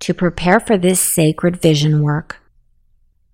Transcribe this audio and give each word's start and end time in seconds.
To 0.00 0.14
prepare 0.14 0.60
for 0.60 0.78
this 0.78 0.98
sacred 0.98 1.60
vision 1.60 2.02
work, 2.02 2.38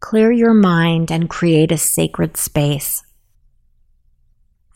clear 0.01 0.33
your 0.33 0.53
mind 0.53 1.13
and 1.13 1.31
create 1.31 1.71
a 1.71 1.79
sacred 1.79 2.37
space. 2.37 3.05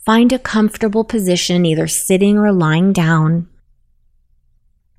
Find 0.07 0.33
a 0.33 0.39
comfortable 0.39 1.05
position, 1.05 1.67
either 1.67 1.89
sitting 1.89 2.39
or 2.39 2.53
lying 2.53 2.93
down, 2.93 3.49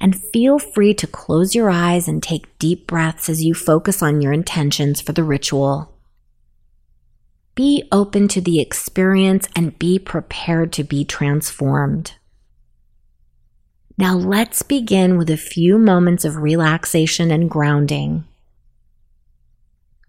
and 0.02 0.22
feel 0.34 0.60
free 0.60 0.94
to 0.96 1.08
close 1.08 1.56
your 1.56 1.70
eyes 1.70 2.08
and 2.08 2.22
take 2.22 2.58
deep 2.60 2.88
breaths 2.88 3.30
as 3.30 3.44
you 3.44 3.54
focus 3.54 4.02
on 4.02 4.22
your 4.22 4.34
intentions 4.34 5.00
for 5.00 5.14
the 5.14 5.24
ritual. 5.24 5.98
Be 7.56 7.88
open 7.92 8.28
to 8.30 8.42
the 8.42 8.60
experience 8.60 9.48
and 9.56 9.78
be 9.80 9.98
prepared 9.98 10.74
to 10.74 10.84
be 10.84 11.06
transformed. 11.06 12.16
Now 14.02 14.16
let's 14.16 14.64
begin 14.64 15.20
with 15.20 15.30
a 15.30 15.38
few 15.38 15.78
moments 15.78 16.26
of 16.26 16.38
relaxation 16.38 17.30
and 17.30 17.48
grounding. 17.48 18.24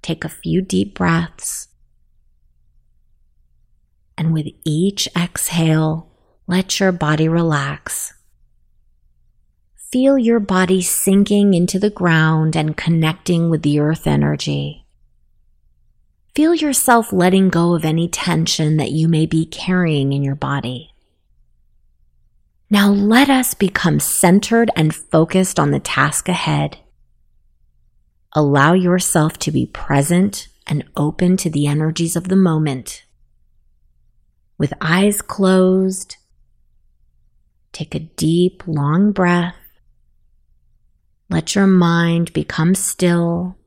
Take 0.01 0.25
a 0.25 0.31
few 0.31 0.63
deep 0.63 0.95
breaths. 0.95 1.69
And 4.17 4.33
with 4.33 4.47
each 4.65 5.11
exhale, 5.15 6.11
let 6.47 6.81
your 6.81 6.91
body 6.91 7.29
relax. 7.29 8.15
Feel 9.91 10.17
your 10.17 10.41
body 10.41 10.81
sinking 10.81 11.53
into 11.53 11.79
the 11.79 11.91
ground 11.91 12.57
and 12.57 12.75
connecting 12.75 13.51
with 13.51 13.61
the 13.61 13.79
earth 13.79 14.07
energy. 14.07 14.87
Feel 16.35 16.55
yourself 16.55 17.13
letting 17.13 17.51
go 17.51 17.75
of 17.75 17.85
any 17.85 18.09
tension 18.09 18.79
that 18.79 18.93
you 18.93 19.07
may 19.07 19.27
be 19.27 19.45
carrying 19.45 20.15
in 20.15 20.23
your 20.23 20.35
body. 20.35 20.92
Now 22.73 22.89
let 22.89 23.29
us 23.29 23.53
become 23.53 24.01
centered 24.01 24.71
and 24.75 24.95
focused 24.95 25.61
on 25.61 25.73
the 25.73 25.79
task 25.79 26.27
ahead. 26.27 26.79
Allow 28.33 28.73
yourself 28.73 29.39
to 29.41 29.51
be 29.53 29.67
present 29.67 30.49
and 30.67 30.83
open 30.97 31.37
to 31.37 31.51
the 31.51 31.67
energies 31.67 32.17
of 32.17 32.29
the 32.29 32.35
moment. 32.35 33.05
With 34.57 34.73
eyes 34.81 35.21
closed, 35.21 36.17
take 37.73 37.95
a 37.95 37.99
deep, 37.99 38.63
long 38.67 39.13
breath. 39.13 39.57
Let 41.29 41.55
your 41.55 41.67
mind 41.67 42.33
become 42.33 42.75
still. 42.75 43.59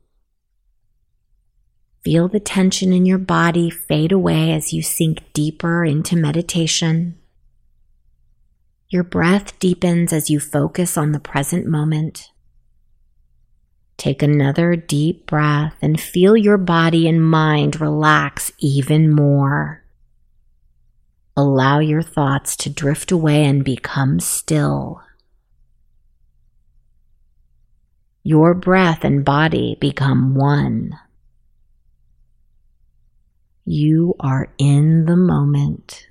Feel 2.03 2.27
the 2.27 2.39
tension 2.39 2.91
in 2.91 3.05
your 3.05 3.19
body 3.19 3.69
fade 3.69 4.11
away 4.11 4.51
as 4.51 4.73
you 4.73 4.81
sink 4.81 5.31
deeper 5.31 5.85
into 5.85 6.15
meditation. 6.15 7.19
Your 8.89 9.03
breath 9.03 9.57
deepens 9.59 10.13
as 10.13 10.29
you 10.29 10.39
focus 10.39 10.97
on 10.97 11.11
the 11.11 11.19
present 11.19 11.65
moment. 11.65 12.29
Take 13.97 14.21
another 14.21 14.75
deep 14.75 15.25
breath 15.25 15.75
and 15.81 15.99
feel 15.99 16.37
your 16.37 16.57
body 16.57 17.07
and 17.07 17.23
mind 17.23 17.81
relax 17.81 18.51
even 18.59 19.09
more. 19.09 19.83
Allow 21.35 21.79
your 21.79 22.01
thoughts 22.01 22.55
to 22.57 22.69
drift 22.69 23.11
away 23.11 23.43
and 23.45 23.63
become 23.63 24.19
still. 24.19 25.01
Your 28.23 28.53
breath 28.53 29.03
and 29.03 29.25
body 29.25 29.77
become 29.79 30.35
one. 30.35 30.97
You 33.65 34.15
are 34.19 34.49
in 34.57 35.05
the 35.05 35.17
moment. 35.17 36.07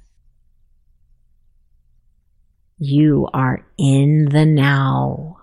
You 2.79 3.29
are 3.33 3.65
in 3.79 4.25
the 4.31 4.45
now. 4.45 5.39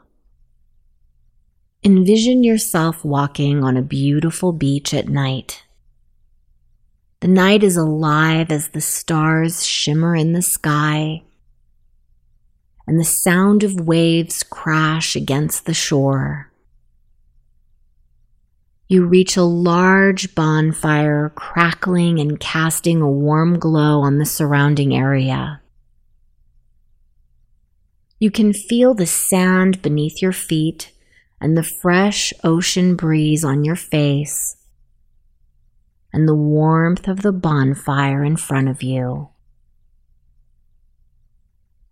Envision 1.81 2.43
yourself 2.43 3.05
walking 3.05 3.63
on 3.63 3.77
a 3.77 3.81
beautiful 3.81 4.51
beach 4.51 4.93
at 4.93 5.07
night. 5.07 5.63
The 7.21 7.29
night 7.29 7.63
is 7.63 7.77
alive 7.77 8.51
as 8.51 8.69
the 8.69 8.81
stars 8.81 9.65
shimmer 9.65 10.13
in 10.13 10.33
the 10.33 10.41
sky 10.41 11.23
and 12.85 12.99
the 12.99 13.05
sound 13.05 13.63
of 13.63 13.79
waves 13.79 14.43
crash 14.43 15.15
against 15.15 15.65
the 15.65 15.73
shore. 15.73 16.51
You 18.89 19.05
reach 19.05 19.37
a 19.37 19.43
large 19.43 20.35
bonfire 20.35 21.31
crackling 21.33 22.19
and 22.19 22.37
casting 22.37 23.01
a 23.01 23.09
warm 23.09 23.57
glow 23.57 24.01
on 24.01 24.17
the 24.17 24.25
surrounding 24.25 24.93
area. 24.93 25.61
You 28.21 28.29
can 28.29 28.53
feel 28.53 28.93
the 28.93 29.07
sand 29.07 29.81
beneath 29.81 30.21
your 30.21 30.31
feet 30.31 30.91
and 31.41 31.57
the 31.57 31.63
fresh 31.63 32.31
ocean 32.43 32.95
breeze 32.95 33.43
on 33.43 33.63
your 33.63 33.75
face 33.75 34.57
and 36.13 36.27
the 36.27 36.35
warmth 36.35 37.07
of 37.07 37.23
the 37.23 37.31
bonfire 37.31 38.23
in 38.23 38.37
front 38.37 38.69
of 38.69 38.83
you. 38.83 39.29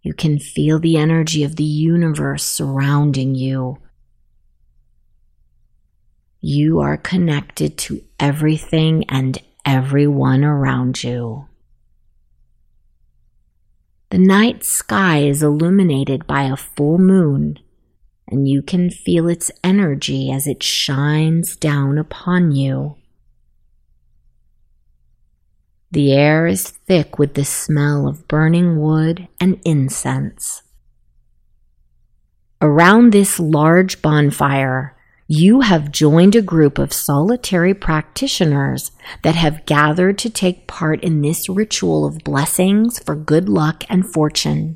You 0.03 0.13
can 0.13 0.37
feel 0.37 0.77
the 0.77 0.97
energy 0.97 1.43
of 1.43 1.55
the 1.55 1.63
universe 1.63 2.43
surrounding 2.43 3.33
you. 3.33 3.79
You 6.41 6.79
are 6.79 6.95
connected 6.95 7.75
to 7.79 8.03
everything 8.19 9.03
and 9.09 9.41
everyone 9.65 10.43
around 10.43 11.03
you. 11.03 11.48
The 14.09 14.17
night 14.17 14.63
sky 14.63 15.19
is 15.19 15.43
illuminated 15.43 16.25
by 16.25 16.43
a 16.43 16.55
full 16.55 16.97
moon, 16.97 17.59
and 18.27 18.47
you 18.47 18.63
can 18.63 18.89
feel 18.89 19.27
its 19.27 19.51
energy 19.63 20.31
as 20.31 20.47
it 20.47 20.63
shines 20.63 21.55
down 21.55 21.99
upon 21.99 22.51
you. 22.51 22.95
The 25.91 26.11
air 26.11 26.47
is 26.47 26.69
thick 26.69 27.19
with 27.19 27.35
the 27.35 27.45
smell 27.45 28.07
of 28.07 28.27
burning 28.27 28.79
wood 28.79 29.27
and 29.39 29.59
incense. 29.63 30.63
Around 32.61 33.11
this 33.11 33.39
large 33.39 34.01
bonfire, 34.01 34.95
you 35.31 35.61
have 35.61 35.91
joined 35.91 36.35
a 36.35 36.41
group 36.41 36.79
of 36.79 36.91
solitary 36.91 37.71
practitioners 37.71 38.89
that 39.21 39.35
have 39.35 39.63
gathered 39.67 40.17
to 40.17 40.27
take 40.27 40.65
part 40.65 41.03
in 41.03 41.21
this 41.21 41.47
ritual 41.47 42.03
of 42.03 42.17
blessings 42.23 42.97
for 42.97 43.15
good 43.15 43.47
luck 43.47 43.83
and 43.89 44.11
fortune. 44.11 44.75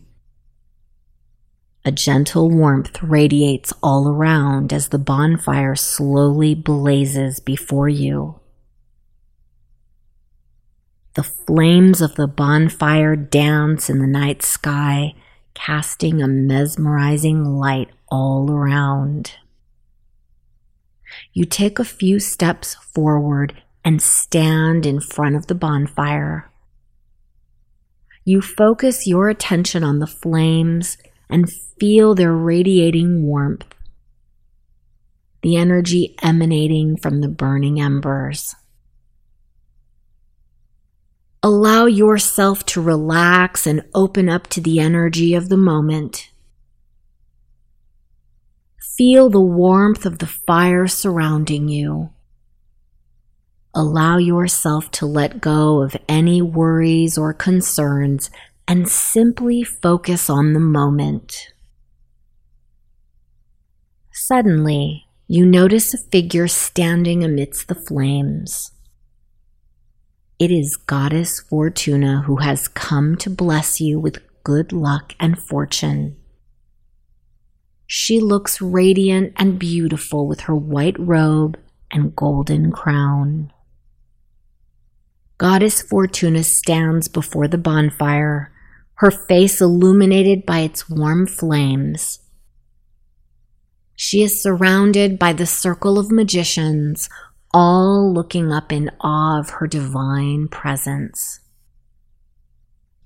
A 1.83 1.91
gentle 1.91 2.51
warmth 2.51 3.01
radiates 3.01 3.73
all 3.81 4.07
around 4.07 4.71
as 4.71 4.89
the 4.89 4.99
bonfire 4.99 5.73
slowly 5.73 6.53
blazes 6.53 7.39
before 7.39 7.89
you. 7.89 8.39
The 11.15 11.23
flames 11.23 11.99
of 11.99 12.13
the 12.13 12.27
bonfire 12.27 13.15
dance 13.15 13.89
in 13.89 13.97
the 13.97 14.05
night 14.05 14.43
sky, 14.43 15.15
casting 15.55 16.21
a 16.21 16.27
mesmerizing 16.27 17.43
light 17.43 17.89
all 18.07 18.51
around 18.51 19.31
you 21.33 21.45
take 21.45 21.79
a 21.79 21.85
few 21.85 22.19
steps 22.19 22.75
forward 22.75 23.61
and 23.83 24.01
stand 24.01 24.85
in 24.85 24.99
front 24.99 25.35
of 25.35 25.47
the 25.47 25.55
bonfire. 25.55 26.51
You 28.25 28.41
focus 28.41 29.05
your 29.05 29.27
attention 29.29 29.83
on 29.83 29.99
the 29.99 30.07
flames 30.07 30.97
and 31.29 31.51
feel 31.51 32.15
their 32.15 32.31
radiating 32.31 33.23
warmth, 33.23 33.65
the 35.41 35.57
energy 35.57 36.15
emanating 36.21 36.95
from 36.95 37.21
the 37.21 37.27
burning 37.27 37.81
embers. 37.81 38.55
Allow 41.45 41.87
yourself 41.87 42.65
to 42.67 42.81
relax 42.81 43.67
and 43.67 43.83
open 43.93 44.29
up 44.29 44.47
to 44.47 44.61
the 44.61 44.79
energy 44.79 45.33
of 45.33 45.49
the 45.49 45.57
moment. 45.57 46.29
Feel 48.97 49.31
the 49.31 49.41
warmth 49.41 50.05
of 50.05 50.19
the 50.19 50.27
fire 50.27 50.87
surrounding 50.87 51.67
you. 51.67 52.11
Allow 53.73 54.17
yourself 54.17 54.91
to 54.91 55.07
let 55.07 55.41
go 55.41 55.81
of 55.81 55.97
any 56.07 56.43
worries 56.43 57.17
or 57.17 57.33
concerns 57.33 58.29
and 58.67 58.87
simply 58.87 59.63
focus 59.63 60.29
on 60.29 60.53
the 60.53 60.59
moment. 60.59 61.53
Suddenly, 64.11 65.07
you 65.27 65.43
notice 65.43 65.95
a 65.95 65.97
figure 65.97 66.47
standing 66.47 67.23
amidst 67.23 67.67
the 67.67 67.75
flames. 67.75 68.71
It 70.37 70.51
is 70.51 70.75
Goddess 70.75 71.39
Fortuna 71.39 72.21
who 72.27 72.35
has 72.37 72.67
come 72.67 73.15
to 73.17 73.31
bless 73.31 73.81
you 73.81 73.99
with 73.99 74.21
good 74.43 74.71
luck 74.71 75.13
and 75.19 75.41
fortune. 75.41 76.17
She 77.95 78.19
looks 78.19 78.59
radiant 78.59 79.33
and 79.35 79.59
beautiful 79.59 80.27
with 80.27 80.39
her 80.41 80.55
white 80.55 80.97
robe 80.97 81.59
and 81.91 82.15
golden 82.15 82.71
crown. 82.71 83.53
Goddess 85.37 85.83
Fortuna 85.83 86.43
stands 86.43 87.07
before 87.07 87.47
the 87.47 87.59
bonfire, 87.59 88.51
her 88.95 89.11
face 89.11 89.61
illuminated 89.61 90.43
by 90.43 90.61
its 90.61 90.89
warm 90.89 91.27
flames. 91.27 92.17
She 93.95 94.23
is 94.23 94.41
surrounded 94.41 95.19
by 95.19 95.33
the 95.33 95.45
circle 95.45 95.99
of 95.99 96.11
magicians, 96.11 97.09
all 97.53 98.11
looking 98.11 98.51
up 98.51 98.71
in 98.71 98.89
awe 99.01 99.37
of 99.37 99.51
her 99.51 99.67
divine 99.67 100.47
presence. 100.47 101.41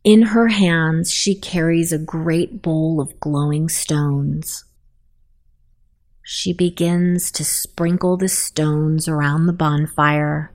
In 0.06 0.22
her 0.22 0.48
hands, 0.48 1.12
she 1.12 1.36
carries 1.36 1.92
a 1.92 1.98
great 1.98 2.62
bowl 2.62 3.02
of 3.02 3.20
glowing 3.20 3.68
stones. 3.68 4.64
She 6.30 6.52
begins 6.52 7.32
to 7.32 7.46
sprinkle 7.46 8.18
the 8.18 8.28
stones 8.28 9.08
around 9.08 9.46
the 9.46 9.54
bonfire. 9.54 10.52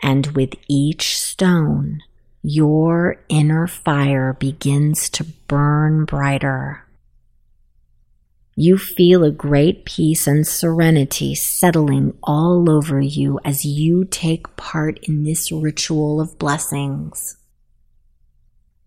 And 0.00 0.28
with 0.28 0.50
each 0.68 1.18
stone, 1.18 2.02
your 2.40 3.16
inner 3.28 3.66
fire 3.66 4.32
begins 4.32 5.10
to 5.10 5.24
burn 5.48 6.04
brighter. 6.04 6.86
You 8.54 8.78
feel 8.78 9.24
a 9.24 9.32
great 9.32 9.84
peace 9.84 10.28
and 10.28 10.46
serenity 10.46 11.34
settling 11.34 12.16
all 12.22 12.70
over 12.70 13.00
you 13.00 13.40
as 13.44 13.64
you 13.64 14.04
take 14.04 14.54
part 14.54 15.00
in 15.02 15.24
this 15.24 15.50
ritual 15.50 16.20
of 16.20 16.38
blessings. 16.38 17.38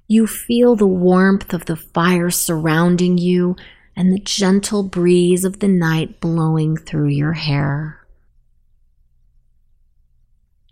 You 0.08 0.28
feel 0.28 0.78
the 0.78 0.88
warmth 0.88 1.54
of 1.54 1.66
the 1.66 1.76
fire 1.76 2.30
surrounding 2.30 3.18
you 3.18 3.58
and 4.00 4.14
the 4.14 4.20
gentle 4.20 4.82
breeze 4.82 5.44
of 5.44 5.60
the 5.60 5.68
night 5.68 6.22
blowing 6.22 6.78
through 6.78 7.10
your 7.10 7.34
hair. 7.34 8.08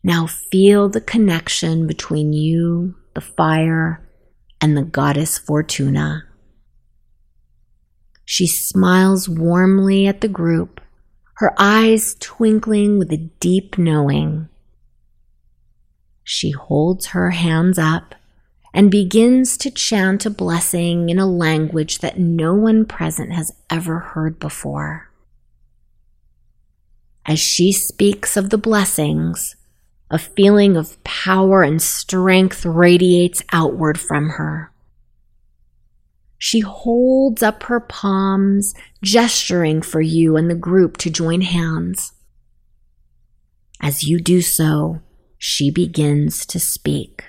Now 0.02 0.28
feel 0.28 0.88
the 0.88 1.02
connection 1.02 1.88
between 1.88 2.32
you, 2.32 2.96
the 3.16 3.20
fire, 3.20 4.10
and 4.62 4.78
the 4.78 4.84
goddess 4.84 5.38
Fortuna. 5.38 6.24
She 8.24 8.48
smiles 8.48 9.28
warmly 9.28 10.08
at 10.08 10.22
the 10.22 10.30
group, 10.30 10.80
her 11.34 11.54
eyes 11.58 12.16
twinkling 12.22 12.98
with 12.98 13.12
a 13.12 13.30
deep 13.42 13.78
knowing. 13.78 14.48
She 16.24 16.52
holds 16.52 17.08
her 17.08 17.32
hands 17.32 17.78
up 17.78 18.16
and 18.78 18.92
begins 18.92 19.58
to 19.58 19.72
chant 19.72 20.24
a 20.24 20.30
blessing 20.30 21.10
in 21.10 21.18
a 21.18 21.26
language 21.26 21.98
that 21.98 22.20
no 22.20 22.54
one 22.54 22.86
present 22.86 23.34
has 23.34 23.52
ever 23.72 23.98
heard 23.98 24.38
before. 24.38 25.10
As 27.26 27.40
she 27.40 27.72
speaks 27.72 28.38
of 28.38 28.52
the 28.52 28.58
blessings, 28.60 29.56
a 30.12 30.20
feeling 30.20 30.78
of 30.78 31.04
power 31.04 31.64
and 31.64 31.82
strength 31.82 32.68
radiates 32.68 33.42
outward 33.52 34.00
from 34.00 34.30
her. 34.30 34.72
She 36.38 36.60
holds 36.60 37.42
up 37.42 37.64
her 37.64 37.80
palms, 37.80 38.76
gesturing 39.02 39.82
for 39.82 40.02
you 40.02 40.38
and 40.38 40.52
the 40.52 40.56
group 40.56 40.98
to 40.98 41.10
join 41.10 41.42
hands. 41.42 42.12
As 43.82 44.04
you 44.04 44.20
do 44.20 44.44
so, 44.44 45.02
she 45.40 45.72
begins 45.72 46.46
to 46.46 46.60
speak. 46.60 47.24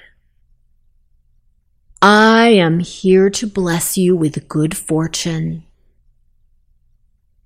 I 2.00 2.50
am 2.50 2.78
here 2.78 3.28
to 3.30 3.46
bless 3.48 3.98
you 3.98 4.14
with 4.14 4.48
good 4.48 4.76
fortune. 4.76 5.64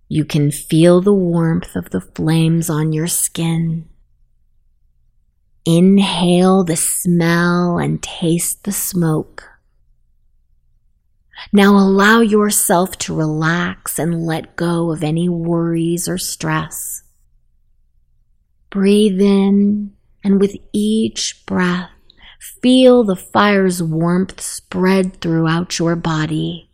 You 0.08 0.26
can 0.26 0.50
feel 0.50 1.00
the 1.00 1.14
warmth 1.14 1.74
of 1.74 1.88
the 1.88 2.02
flames 2.02 2.68
on 2.68 2.92
your 2.92 3.06
skin. 3.06 3.88
Inhale 5.64 6.64
the 6.64 6.76
smell 6.76 7.78
and 7.78 8.02
taste 8.02 8.64
the 8.64 8.72
smoke. 8.72 9.48
Now 11.50 11.78
allow 11.78 12.20
yourself 12.20 12.98
to 12.98 13.16
relax 13.16 13.98
and 13.98 14.26
let 14.26 14.56
go 14.56 14.92
of 14.92 15.02
any 15.02 15.30
worries 15.30 16.08
or 16.08 16.18
stress. 16.18 17.04
Breathe 18.68 19.20
in, 19.20 19.94
and 20.22 20.40
with 20.40 20.56
each 20.74 21.42
breath, 21.46 21.91
Feel 22.42 23.04
the 23.04 23.14
fire's 23.14 23.80
warmth 23.80 24.40
spread 24.40 25.20
throughout 25.20 25.78
your 25.78 25.94
body. 25.94 26.68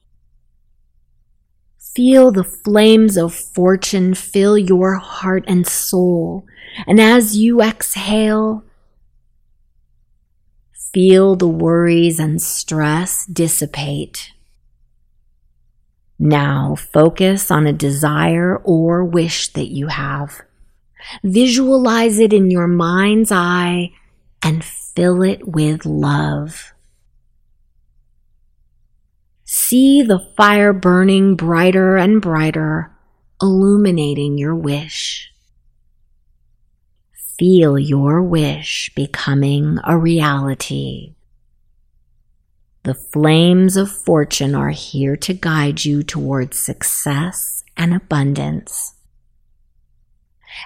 Feel 1.94 2.32
the 2.32 2.42
flames 2.42 3.18
of 3.18 3.34
fortune 3.34 4.14
fill 4.14 4.56
your 4.56 4.94
heart 4.94 5.44
and 5.46 5.66
soul. 5.66 6.46
And 6.86 6.98
as 6.98 7.36
you 7.36 7.60
exhale, 7.60 8.64
feel 10.72 11.36
the 11.36 11.48
worries 11.48 12.18
and 12.18 12.40
stress 12.40 13.26
dissipate. 13.26 14.32
Now 16.18 16.76
focus 16.76 17.50
on 17.50 17.66
a 17.66 17.74
desire 17.74 18.56
or 18.56 19.04
wish 19.04 19.48
that 19.52 19.68
you 19.68 19.88
have. 19.88 20.40
Visualize 21.22 22.18
it 22.18 22.32
in 22.32 22.50
your 22.50 22.68
mind's 22.68 23.30
eye 23.30 23.92
and 24.42 24.64
fill 24.98 25.22
it 25.22 25.46
with 25.46 25.86
love. 25.86 26.72
See 29.44 30.02
the 30.02 30.18
fire 30.36 30.72
burning 30.72 31.36
brighter 31.36 31.96
and 31.96 32.20
brighter, 32.20 32.90
illuminating 33.40 34.38
your 34.38 34.56
wish. 34.56 35.30
Feel 37.38 37.78
your 37.78 38.20
wish 38.24 38.90
becoming 38.96 39.78
a 39.84 39.96
reality. 39.96 41.14
The 42.82 42.94
flames 42.94 43.76
of 43.76 43.92
fortune 43.92 44.56
are 44.56 44.70
here 44.70 45.14
to 45.18 45.32
guide 45.32 45.84
you 45.84 46.02
towards 46.02 46.58
success 46.58 47.62
and 47.76 47.94
abundance. 47.94 48.97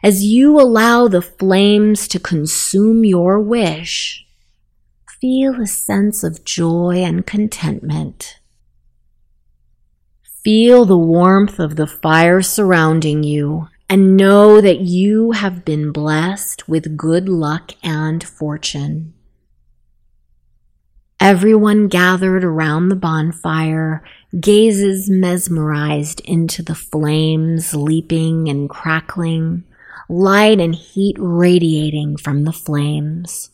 As 0.02 0.24
you 0.24 0.60
allow 0.60 1.08
the 1.08 1.22
flames 1.22 2.08
to 2.08 2.18
consume 2.18 3.04
your 3.04 3.40
wish, 3.40 4.26
feel 5.20 5.60
a 5.60 5.66
sense 5.66 6.24
of 6.24 6.44
joy 6.44 6.96
and 6.96 7.26
contentment. 7.26 8.40
Feel 10.42 10.84
the 10.84 10.98
warmth 10.98 11.60
of 11.60 11.76
the 11.76 11.86
fire 11.86 12.42
surrounding 12.42 13.22
you 13.22 13.68
and 13.88 14.16
know 14.16 14.60
that 14.60 14.80
you 14.80 15.32
have 15.32 15.64
been 15.64 15.92
blessed 15.92 16.68
with 16.68 16.96
good 16.96 17.28
luck 17.28 17.72
and 17.84 18.24
fortune. 18.24 19.14
Everyone 21.20 21.86
gathered 21.86 22.42
around 22.42 22.88
the 22.88 22.96
bonfire 22.96 24.02
gazes 24.40 25.08
mesmerized 25.08 26.20
into 26.24 26.62
the 26.64 26.74
flames 26.74 27.74
leaping 27.74 28.48
and 28.48 28.68
crackling 28.68 29.62
light 30.08 30.60
and 30.60 30.74
heat 30.74 31.16
radiating 31.18 32.16
from 32.16 32.44
the 32.44 32.52
flames. 32.52 33.50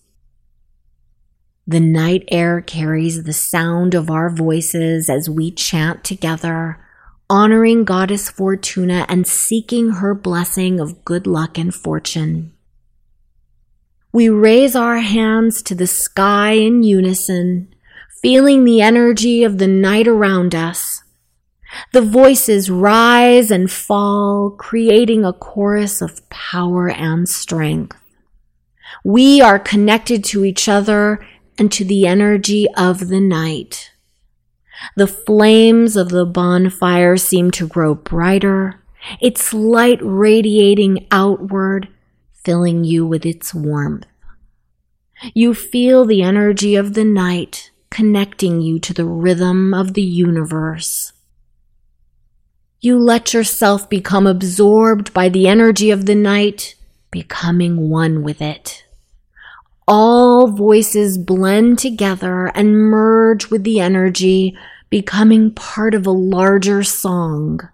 The 1.66 1.80
night 1.80 2.24
air 2.28 2.62
carries 2.62 3.24
the 3.24 3.32
sound 3.32 3.94
of 3.94 4.10
our 4.10 4.30
voices 4.30 5.10
as 5.10 5.28
we 5.28 5.50
chant 5.50 6.02
together, 6.02 6.82
honoring 7.28 7.84
Goddess 7.84 8.30
Fortuna 8.30 9.04
and 9.08 9.26
seeking 9.26 9.90
her 9.90 10.14
blessing 10.14 10.80
of 10.80 11.04
good 11.04 11.26
luck 11.26 11.58
and 11.58 11.74
fortune. 11.74 12.54
We 14.12 14.30
raise 14.30 14.74
our 14.74 14.98
hands 14.98 15.62
to 15.64 15.74
the 15.74 15.86
sky 15.86 16.52
in 16.52 16.82
unison, 16.82 17.74
feeling 18.22 18.64
the 18.64 18.80
energy 18.80 19.44
of 19.44 19.58
the 19.58 19.68
night 19.68 20.08
around 20.08 20.54
us 20.54 21.02
the 21.92 22.02
voices 22.02 22.70
rise 22.70 23.50
and 23.50 23.70
fall, 23.70 24.50
creating 24.50 25.24
a 25.24 25.32
chorus 25.32 26.00
of 26.00 26.28
power 26.30 26.88
and 26.88 27.28
strength. 27.28 27.96
We 29.04 29.40
are 29.40 29.58
connected 29.58 30.24
to 30.24 30.44
each 30.44 30.68
other 30.68 31.24
and 31.58 31.70
to 31.72 31.84
the 31.84 32.06
energy 32.06 32.66
of 32.76 33.08
the 33.08 33.20
night. 33.20 33.92
The 34.96 35.06
flames 35.06 35.96
of 35.96 36.10
the 36.10 36.24
bonfire 36.24 37.16
seem 37.16 37.50
to 37.52 37.66
grow 37.66 37.94
brighter, 37.94 38.82
its 39.20 39.52
light 39.52 39.98
radiating 40.02 41.06
outward, 41.10 41.88
filling 42.32 42.84
you 42.84 43.06
with 43.06 43.26
its 43.26 43.52
warmth. 43.52 44.06
You 45.34 45.52
feel 45.52 46.04
the 46.04 46.22
energy 46.22 46.76
of 46.76 46.94
the 46.94 47.04
night 47.04 47.72
connecting 47.90 48.60
you 48.60 48.78
to 48.78 48.94
the 48.94 49.04
rhythm 49.04 49.74
of 49.74 49.94
the 49.94 50.02
universe. 50.02 51.12
You 52.80 52.96
let 52.96 53.34
yourself 53.34 53.90
become 53.90 54.26
absorbed 54.26 55.12
by 55.12 55.28
the 55.28 55.48
energy 55.48 55.90
of 55.90 56.06
the 56.06 56.14
night, 56.14 56.76
becoming 57.10 57.88
one 57.88 58.22
with 58.22 58.40
it. 58.40 58.84
All 59.88 60.52
voices 60.52 61.18
blend 61.18 61.80
together 61.80 62.46
and 62.54 62.76
merge 62.76 63.50
with 63.50 63.64
the 63.64 63.80
energy, 63.80 64.56
becoming 64.90 65.50
part 65.50 65.92
of 65.92 66.06
a 66.06 66.12
larger 66.12 66.84
song. 66.84 67.68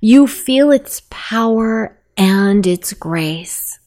You 0.00 0.26
feel 0.26 0.70
its 0.70 1.02
power 1.10 1.98
and 2.16 2.66
its 2.66 2.94
grace. 2.94 3.80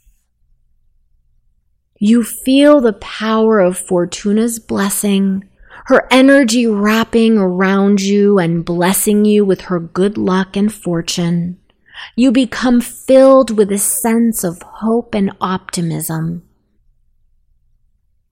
You 1.98 2.24
feel 2.24 2.82
the 2.82 2.94
power 2.94 3.60
of 3.60 3.80
Fortuna's 3.80 4.60
blessing 4.60 5.50
her 5.86 6.08
energy 6.10 6.66
wrapping 6.66 7.38
around 7.38 8.02
you 8.02 8.40
and 8.40 8.66
blessing 8.66 9.24
you 9.26 9.46
with 9.46 9.62
her 9.62 9.80
good 9.80 10.18
luck 10.18 10.56
and 10.58 10.74
fortune, 10.74 11.60
you 12.16 12.32
become 12.32 12.82
filled 12.82 13.56
with 13.56 13.72
a 13.72 13.78
sense 13.78 14.44
of 14.44 14.62
hope 14.62 15.14
and 15.14 15.32
optimism. 15.40 16.44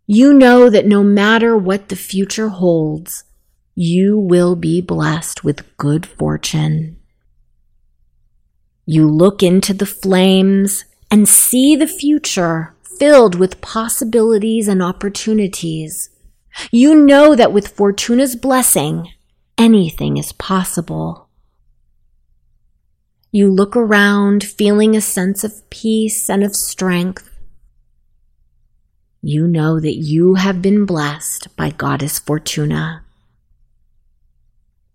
You 0.08 0.34
know 0.34 0.70
that 0.70 0.86
no 0.86 1.04
matter 1.04 1.56
what 1.56 1.90
the 1.90 1.96
future 1.96 2.50
holds, 2.50 3.24
you 3.76 4.18
will 4.18 4.56
be 4.56 4.82
blessed 4.82 5.44
with 5.44 5.78
good 5.78 6.06
fortune. 6.06 6.98
You 8.86 9.08
look 9.10 9.42
into 9.42 9.74
the 9.74 9.86
flames 9.86 10.86
and 11.10 11.30
see 11.30 11.76
the 11.76 11.88
future 11.88 12.76
filled 13.00 13.36
with 13.36 13.62
possibilities 13.62 14.68
and 14.68 14.82
opportunities. 14.84 16.10
You 16.72 16.96
know 16.96 17.36
that 17.36 17.52
with 17.52 17.68
Fortuna's 17.68 18.36
blessing, 18.36 19.10
anything 19.58 20.18
is 20.18 20.32
possible. 20.34 21.30
You 23.32 23.50
look 23.50 23.76
around 23.76 24.44
feeling 24.44 24.96
a 24.96 25.02
sense 25.02 25.44
of 25.44 25.68
peace 25.72 26.30
and 26.30 26.44
of 26.44 26.56
strength. 26.56 27.32
You 29.24 29.48
know 29.48 29.80
that 29.80 29.96
you 29.96 30.36
have 30.36 30.62
been 30.62 30.86
blessed 30.86 31.56
by 31.56 31.72
Goddess 31.72 32.20
Fortuna. 32.20 33.04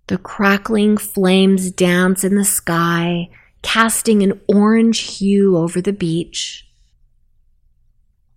The 0.06 0.18
crackling 0.18 0.96
flames 0.98 1.70
dance 1.70 2.22
in 2.22 2.36
the 2.36 2.44
sky, 2.44 3.30
casting 3.62 4.22
an 4.22 4.40
orange 4.46 5.16
hue 5.18 5.56
over 5.56 5.80
the 5.80 5.92
beach. 5.92 6.67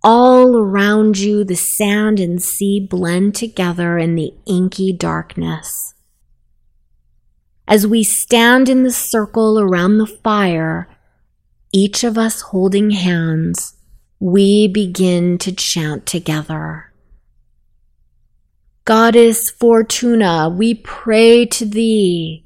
All 0.04 0.56
around 0.56 1.18
you, 1.18 1.44
the 1.44 1.54
sand 1.54 2.18
and 2.18 2.42
sea 2.42 2.80
blend 2.80 3.36
together 3.36 3.98
in 3.98 4.16
the 4.16 4.34
inky 4.46 4.92
darkness. 4.92 5.94
As 7.68 7.86
we 7.86 8.02
stand 8.02 8.68
in 8.68 8.82
the 8.82 8.90
circle 8.90 9.60
around 9.60 9.98
the 9.98 10.06
fire, 10.06 10.88
each 11.72 12.02
of 12.02 12.18
us 12.18 12.40
holding 12.40 12.90
hands, 12.90 13.74
we 14.18 14.66
begin 14.66 15.38
to 15.38 15.52
chant 15.52 16.04
together. 16.04 16.92
Goddess 18.84 19.50
Fortuna, 19.50 20.48
we 20.48 20.74
pray 20.74 21.46
to 21.46 21.64
thee. 21.64 22.44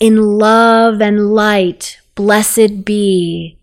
In 0.00 0.16
love 0.16 1.00
and 1.00 1.32
light, 1.32 2.00
blessed 2.16 2.84
be. 2.84 3.61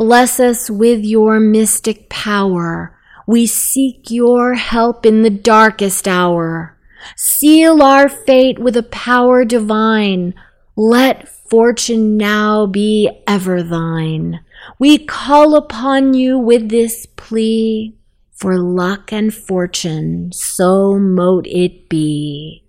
Bless 0.00 0.40
us 0.40 0.70
with 0.70 1.04
your 1.04 1.38
mystic 1.38 2.08
power. 2.08 2.96
We 3.26 3.46
seek 3.46 4.10
your 4.10 4.54
help 4.54 5.04
in 5.04 5.20
the 5.20 5.28
darkest 5.28 6.08
hour. 6.08 6.74
Seal 7.16 7.82
our 7.82 8.08
fate 8.08 8.58
with 8.58 8.78
a 8.78 8.82
power 8.82 9.44
divine. 9.44 10.32
Let 10.74 11.28
fortune 11.28 12.16
now 12.16 12.64
be 12.64 13.10
ever 13.26 13.62
thine. 13.62 14.40
We 14.78 14.96
call 14.96 15.54
upon 15.54 16.14
you 16.14 16.38
with 16.38 16.70
this 16.70 17.04
plea 17.04 17.94
for 18.32 18.56
luck 18.56 19.12
and 19.12 19.34
fortune, 19.34 20.32
so 20.32 20.98
mote 20.98 21.46
it 21.46 21.90
be. 21.90 22.64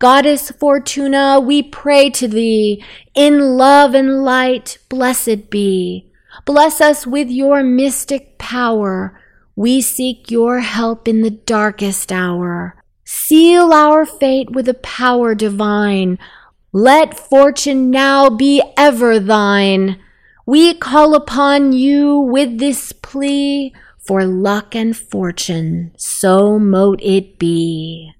Goddess 0.00 0.50
Fortuna, 0.52 1.38
we 1.40 1.62
pray 1.62 2.08
to 2.08 2.26
thee. 2.26 2.82
In 3.14 3.58
love 3.58 3.92
and 3.94 4.24
light, 4.24 4.78
blessed 4.88 5.50
be. 5.50 6.10
Bless 6.46 6.80
us 6.80 7.06
with 7.06 7.28
your 7.28 7.62
mystic 7.62 8.38
power. 8.38 9.20
We 9.54 9.82
seek 9.82 10.30
your 10.30 10.60
help 10.60 11.06
in 11.06 11.20
the 11.20 11.28
darkest 11.28 12.10
hour. 12.10 12.82
Seal 13.04 13.74
our 13.74 14.06
fate 14.06 14.48
with 14.52 14.70
a 14.70 14.80
power 14.80 15.34
divine. 15.34 16.18
Let 16.72 17.20
fortune 17.20 17.90
now 17.90 18.30
be 18.30 18.62
ever 18.78 19.18
thine. 19.18 20.00
We 20.46 20.72
call 20.72 21.14
upon 21.14 21.74
you 21.74 22.18
with 22.18 22.58
this 22.58 22.92
plea 22.92 23.74
for 23.98 24.24
luck 24.24 24.74
and 24.74 24.96
fortune, 24.96 25.92
so 25.98 26.58
mote 26.58 27.02
it 27.02 27.38
be. 27.38 28.14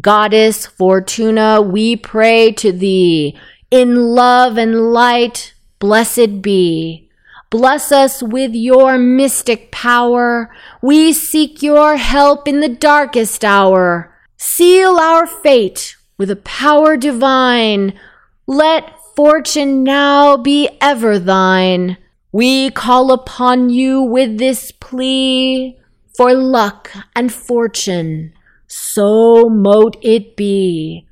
Goddess 0.00 0.66
Fortuna, 0.66 1.62
we 1.62 1.96
pray 1.96 2.52
to 2.52 2.72
thee. 2.72 3.38
In 3.70 3.96
love 3.96 4.58
and 4.58 4.92
light, 4.92 5.54
blessed 5.78 6.42
be. 6.42 7.08
Bless 7.50 7.90
us 7.90 8.22
with 8.22 8.54
your 8.54 8.98
mystic 8.98 9.70
power. 9.72 10.54
We 10.82 11.14
seek 11.14 11.62
your 11.62 11.96
help 11.96 12.46
in 12.46 12.60
the 12.60 12.68
darkest 12.68 13.44
hour. 13.44 14.14
Seal 14.36 14.98
our 14.98 15.26
fate 15.26 15.96
with 16.18 16.30
a 16.30 16.36
power 16.36 16.98
divine. 16.98 17.98
Let 18.46 18.94
fortune 19.16 19.84
now 19.84 20.36
be 20.36 20.68
ever 20.82 21.18
thine. 21.18 21.96
We 22.30 22.70
call 22.70 23.10
upon 23.10 23.70
you 23.70 24.02
with 24.02 24.36
this 24.36 24.70
plea 24.70 25.78
for 26.14 26.34
luck 26.34 26.90
and 27.16 27.32
fortune 27.32 28.34
so 28.68 29.48
mote 29.48 29.96
it 30.02 30.36
be. 30.36 31.06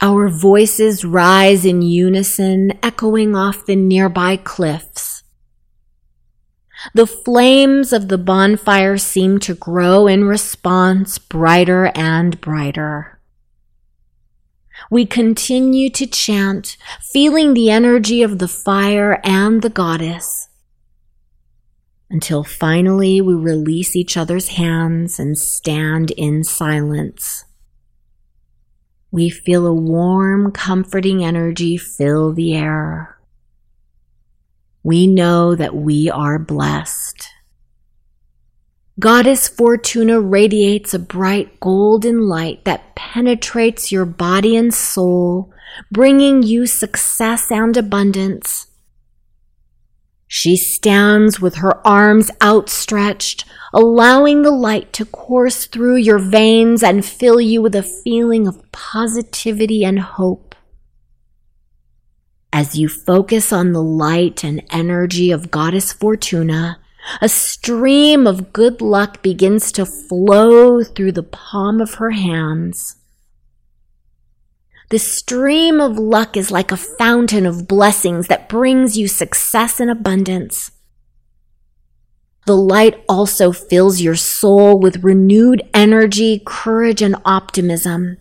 Our 0.00 0.28
voices 0.28 1.04
rise 1.04 1.64
in 1.64 1.80
unison, 1.80 2.72
echoing 2.82 3.34
off 3.34 3.64
the 3.64 3.76
nearby 3.76 4.36
cliffs. 4.36 5.22
The 6.92 7.06
flames 7.06 7.92
of 7.92 8.08
the 8.08 8.18
bonfire 8.18 8.98
seem 8.98 9.38
to 9.40 9.54
grow 9.54 10.06
in 10.06 10.24
response 10.24 11.16
brighter 11.18 11.90
and 11.94 12.38
brighter. 12.40 13.20
We 14.90 15.06
continue 15.06 15.88
to 15.90 16.06
chant, 16.06 16.76
feeling 17.00 17.54
the 17.54 17.70
energy 17.70 18.22
of 18.22 18.38
the 18.38 18.48
fire 18.48 19.20
and 19.24 19.62
the 19.62 19.70
goddess 19.70 20.48
until 22.14 22.44
finally 22.44 23.20
we 23.20 23.34
release 23.34 23.96
each 23.96 24.16
other's 24.16 24.50
hands 24.50 25.18
and 25.18 25.36
stand 25.36 26.12
in 26.12 26.44
silence. 26.44 27.44
We 29.10 29.30
feel 29.30 29.66
a 29.66 29.74
warm, 29.74 30.52
comforting 30.52 31.24
energy 31.24 31.76
fill 31.76 32.32
the 32.32 32.54
air. 32.54 33.18
We 34.84 35.08
know 35.08 35.56
that 35.56 35.74
we 35.74 36.08
are 36.08 36.38
blessed. 36.38 37.30
Goddess 39.00 39.48
Fortuna 39.48 40.20
radiates 40.20 40.94
a 40.94 41.00
bright 41.00 41.58
golden 41.58 42.28
light 42.28 42.64
that 42.64 42.94
penetrates 42.94 43.90
your 43.90 44.04
body 44.04 44.56
and 44.56 44.72
soul, 44.72 45.52
bringing 45.90 46.44
you 46.44 46.68
success 46.68 47.50
and 47.50 47.76
abundance 47.76 48.68
she 50.36 50.56
stands 50.56 51.38
with 51.38 51.54
her 51.54 51.86
arms 51.86 52.28
outstretched, 52.42 53.44
allowing 53.72 54.42
the 54.42 54.50
light 54.50 54.92
to 54.92 55.04
course 55.04 55.66
through 55.66 55.94
your 55.94 56.18
veins 56.18 56.82
and 56.82 57.04
fill 57.04 57.40
you 57.40 57.62
with 57.62 57.72
a 57.76 57.84
feeling 57.84 58.48
of 58.48 58.60
positivity 58.72 59.84
and 59.84 60.00
hope. 60.00 60.56
As 62.52 62.76
you 62.76 62.88
focus 62.88 63.52
on 63.52 63.70
the 63.70 63.80
light 63.80 64.42
and 64.42 64.64
energy 64.70 65.30
of 65.30 65.52
Goddess 65.52 65.92
Fortuna, 65.92 66.80
a 67.20 67.28
stream 67.28 68.26
of 68.26 68.52
good 68.52 68.80
luck 68.80 69.22
begins 69.22 69.70
to 69.70 69.86
flow 69.86 70.82
through 70.82 71.12
the 71.12 71.22
palm 71.22 71.80
of 71.80 71.94
her 71.94 72.10
hands. 72.10 72.96
The 74.90 74.98
stream 74.98 75.80
of 75.80 75.98
luck 75.98 76.36
is 76.36 76.50
like 76.50 76.70
a 76.70 76.76
fountain 76.76 77.46
of 77.46 77.66
blessings 77.66 78.28
that 78.28 78.48
brings 78.48 78.96
you 78.96 79.08
success 79.08 79.80
and 79.80 79.90
abundance. 79.90 80.70
The 82.46 82.56
light 82.56 83.02
also 83.08 83.52
fills 83.52 84.02
your 84.02 84.16
soul 84.16 84.78
with 84.78 85.02
renewed 85.02 85.62
energy, 85.72 86.42
courage, 86.44 87.00
and 87.00 87.16
optimism. 87.24 88.18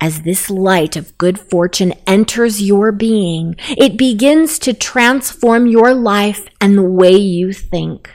As 0.00 0.20
this 0.20 0.50
light 0.50 0.96
of 0.96 1.16
good 1.16 1.40
fortune 1.40 1.94
enters 2.06 2.60
your 2.60 2.92
being, 2.92 3.56
it 3.70 3.96
begins 3.96 4.58
to 4.58 4.74
transform 4.74 5.66
your 5.66 5.94
life 5.94 6.46
and 6.60 6.76
the 6.76 6.82
way 6.82 7.16
you 7.16 7.54
think. 7.54 8.10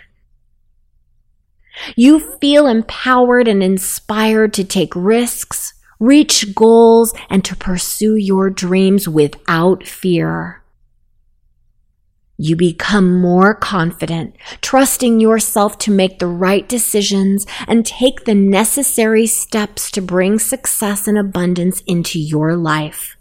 You 1.95 2.19
feel 2.38 2.67
empowered 2.67 3.47
and 3.47 3.63
inspired 3.63 4.53
to 4.53 4.63
take 4.63 4.95
risks, 4.95 5.73
reach 6.00 6.56
goals, 6.56 7.13
and 7.29 7.44
to 7.46 7.56
pursue 7.56 8.15
your 8.15 8.50
dreams 8.50 9.08
without 9.08 9.86
fear. 9.86 10.63
You 12.41 12.56
become 12.56 13.20
more 13.20 13.53
confident, 13.53 14.34
trusting 14.62 15.20
yourself 15.20 15.77
to 15.79 15.91
make 15.91 16.20
the 16.20 16.27
right 16.27 16.68
decisions 16.70 17.46
and 17.68 17.86
take 17.86 18.24
the 18.24 18.34
necessary 18.34 19.27
steps 19.27 19.91
to 19.91 20.01
bring 20.01 20.39
success 20.39 21.06
and 21.06 21.18
abundance 21.18 21.82
into 21.86 22.18
your 22.18 22.56
life. 22.56 23.18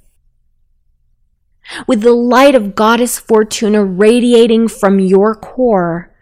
With 1.89 2.03
the 2.03 2.13
light 2.13 2.55
of 2.55 2.77
Goddess 2.77 3.19
Fortuna 3.19 3.85
radiating 3.85 4.69
from 4.69 5.01
your 5.01 5.35
core, 5.35 6.15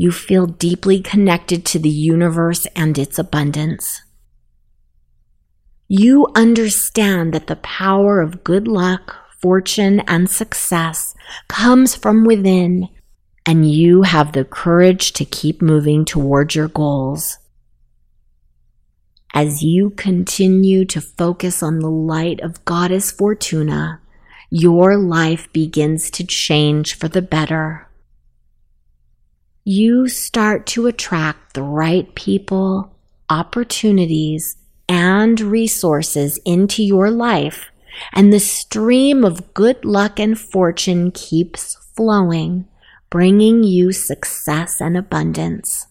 You 0.00 0.10
feel 0.10 0.46
deeply 0.46 1.02
connected 1.02 1.66
to 1.66 1.78
the 1.78 1.90
universe 1.90 2.66
and 2.74 2.96
its 2.96 3.18
abundance. 3.18 4.00
You 5.92 6.28
understand 6.36 7.34
that 7.34 7.48
the 7.48 7.56
power 7.56 8.20
of 8.20 8.44
good 8.44 8.68
luck, 8.68 9.16
fortune, 9.42 9.98
and 10.06 10.30
success 10.30 11.16
comes 11.48 11.96
from 11.96 12.24
within, 12.24 12.88
and 13.44 13.68
you 13.68 14.02
have 14.02 14.30
the 14.30 14.44
courage 14.44 15.12
to 15.14 15.24
keep 15.24 15.60
moving 15.60 16.04
toward 16.04 16.54
your 16.54 16.68
goals. 16.68 17.38
As 19.34 19.64
you 19.64 19.90
continue 19.90 20.84
to 20.84 21.00
focus 21.00 21.60
on 21.60 21.80
the 21.80 21.90
light 21.90 22.38
of 22.38 22.64
Goddess 22.64 23.10
Fortuna, 23.10 24.00
your 24.48 24.96
life 24.96 25.52
begins 25.52 26.08
to 26.12 26.24
change 26.24 26.94
for 26.94 27.08
the 27.08 27.20
better. 27.20 27.88
You 29.64 30.06
start 30.06 30.68
to 30.68 30.86
attract 30.86 31.54
the 31.54 31.64
right 31.64 32.14
people, 32.14 32.96
opportunities, 33.28 34.56
and 34.90 35.40
resources 35.40 36.40
into 36.44 36.82
your 36.82 37.12
life, 37.12 37.70
and 38.12 38.32
the 38.32 38.40
stream 38.40 39.24
of 39.24 39.54
good 39.54 39.84
luck 39.84 40.18
and 40.18 40.36
fortune 40.36 41.12
keeps 41.12 41.76
flowing, 41.94 42.66
bringing 43.08 43.62
you 43.62 43.92
success 43.92 44.80
and 44.80 44.96
abundance. 44.96 45.86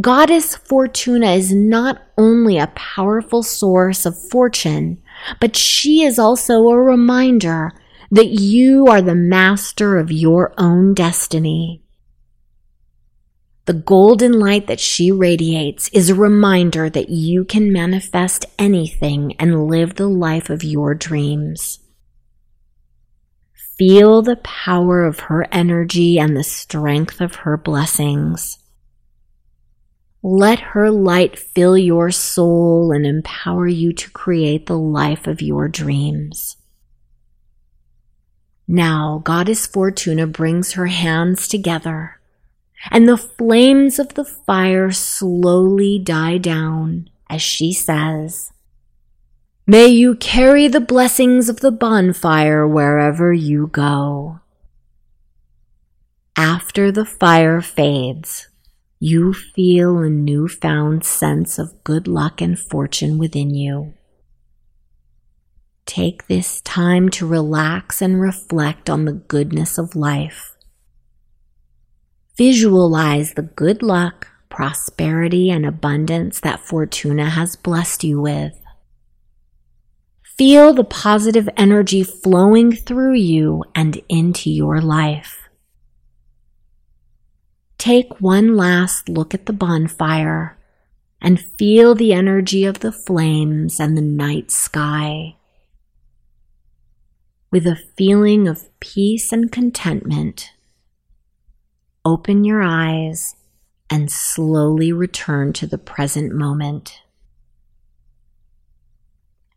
Goddess 0.00 0.56
Fortuna 0.56 1.34
is 1.34 1.54
not 1.54 2.02
only 2.18 2.58
a 2.58 2.72
powerful 2.74 3.44
source 3.44 4.04
of 4.04 4.18
fortune, 4.30 5.00
but 5.40 5.54
she 5.54 6.02
is 6.02 6.18
also 6.18 6.66
a 6.66 6.82
reminder 6.82 7.70
that 8.10 8.40
you 8.40 8.88
are 8.88 9.00
the 9.00 9.14
master 9.14 9.98
of 9.98 10.10
your 10.10 10.52
own 10.58 10.94
destiny. 10.94 11.83
The 13.66 13.72
golden 13.72 14.38
light 14.38 14.66
that 14.66 14.80
she 14.80 15.10
radiates 15.10 15.88
is 15.88 16.10
a 16.10 16.14
reminder 16.14 16.90
that 16.90 17.08
you 17.08 17.44
can 17.44 17.72
manifest 17.72 18.44
anything 18.58 19.34
and 19.38 19.68
live 19.68 19.94
the 19.94 20.06
life 20.06 20.50
of 20.50 20.62
your 20.62 20.94
dreams. 20.94 21.78
Feel 23.78 24.20
the 24.20 24.36
power 24.36 25.04
of 25.04 25.20
her 25.20 25.46
energy 25.50 26.18
and 26.18 26.36
the 26.36 26.44
strength 26.44 27.22
of 27.22 27.36
her 27.36 27.56
blessings. 27.56 28.58
Let 30.22 30.60
her 30.60 30.90
light 30.90 31.38
fill 31.38 31.76
your 31.76 32.10
soul 32.10 32.92
and 32.92 33.06
empower 33.06 33.66
you 33.66 33.92
to 33.94 34.10
create 34.10 34.66
the 34.66 34.78
life 34.78 35.26
of 35.26 35.42
your 35.42 35.68
dreams. 35.68 36.56
Now, 38.68 39.20
Goddess 39.24 39.66
Fortuna 39.66 40.26
brings 40.26 40.72
her 40.72 40.86
hands 40.86 41.48
together, 41.48 42.20
and 42.90 43.08
the 43.08 43.16
flames 43.16 43.98
of 43.98 44.14
the 44.14 44.24
fire 44.24 44.90
slowly 44.90 45.98
die 45.98 46.38
down 46.38 47.08
as 47.30 47.42
she 47.42 47.72
says, 47.72 48.52
May 49.66 49.86
you 49.86 50.14
carry 50.14 50.68
the 50.68 50.80
blessings 50.80 51.48
of 51.48 51.60
the 51.60 51.72
bonfire 51.72 52.68
wherever 52.68 53.32
you 53.32 53.68
go. 53.68 54.40
After 56.36 56.92
the 56.92 57.06
fire 57.06 57.62
fades, 57.62 58.48
you 59.00 59.32
feel 59.32 59.98
a 59.98 60.10
newfound 60.10 61.04
sense 61.04 61.58
of 61.58 61.82
good 61.82 62.06
luck 62.06 62.40
and 62.40 62.58
fortune 62.58 63.18
within 63.18 63.54
you. 63.54 63.94
Take 65.86 66.26
this 66.26 66.60
time 66.60 67.08
to 67.10 67.26
relax 67.26 68.02
and 68.02 68.20
reflect 68.20 68.90
on 68.90 69.04
the 69.04 69.12
goodness 69.12 69.78
of 69.78 69.94
life. 69.94 70.53
Visualize 72.36 73.34
the 73.34 73.42
good 73.42 73.82
luck, 73.82 74.28
prosperity, 74.48 75.50
and 75.50 75.64
abundance 75.64 76.40
that 76.40 76.60
Fortuna 76.60 77.30
has 77.30 77.54
blessed 77.54 78.02
you 78.02 78.20
with. 78.20 78.60
Feel 80.36 80.74
the 80.74 80.82
positive 80.82 81.48
energy 81.56 82.02
flowing 82.02 82.72
through 82.74 83.14
you 83.14 83.62
and 83.72 84.00
into 84.08 84.50
your 84.50 84.80
life. 84.80 85.48
Take 87.78 88.20
one 88.20 88.56
last 88.56 89.08
look 89.08 89.32
at 89.32 89.46
the 89.46 89.52
bonfire 89.52 90.58
and 91.20 91.40
feel 91.40 91.94
the 91.94 92.12
energy 92.12 92.64
of 92.64 92.80
the 92.80 92.90
flames 92.90 93.78
and 93.78 93.96
the 93.96 94.02
night 94.02 94.50
sky. 94.50 95.36
With 97.52 97.64
a 97.66 97.80
feeling 97.96 98.48
of 98.48 98.68
peace 98.80 99.30
and 99.30 99.52
contentment, 99.52 100.50
open 102.04 102.44
your 102.44 102.62
eyes 102.62 103.36
and 103.90 104.10
slowly 104.10 104.92
return 104.92 105.52
to 105.54 105.66
the 105.66 105.78
present 105.78 106.32
moment. 106.32 107.00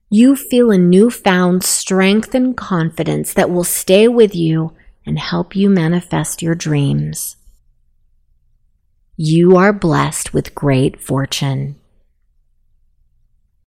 You 0.10 0.36
feel 0.36 0.72
a 0.72 0.78
newfound 0.78 1.64
strength 1.64 2.34
and 2.34 2.56
confidence 2.56 3.34
that 3.34 3.50
will 3.50 3.66
stay 3.66 4.08
with 4.08 4.34
you 4.34 4.74
and 5.06 5.20
help 5.20 5.56
you 5.56 5.70
manifest 5.70 6.42
your 6.42 6.56
dreams. 6.56 7.36
You 9.18 9.58
are 9.58 9.74
blessed 9.74 10.34
with 10.34 10.56
great 10.56 11.02
fortune. 11.02 11.76